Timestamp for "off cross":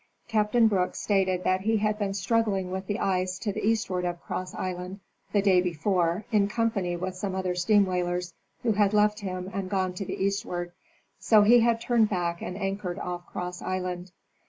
12.97-13.61